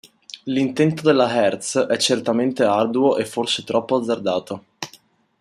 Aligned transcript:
L'intento 0.45 1.03
della 1.03 1.31
Hertz 1.31 1.77
è 1.77 1.95
certamente 1.97 2.63
arduo 2.63 3.17
e 3.17 3.23
forse 3.23 3.63
troppo 3.63 3.97
azzardato. 3.97 4.63